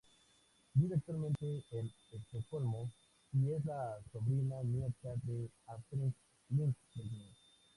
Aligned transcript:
Vive 0.73 0.95
actualmente 0.95 1.63
en 1.73 1.91
Estocolmo 2.33 2.89
y 3.33 3.51
es 3.51 3.63
la 3.65 3.99
sobrina 4.11 4.63
nieta 4.63 5.13
de 5.25 5.47
Astrid 5.67 6.11
Lindgren. 6.49 6.75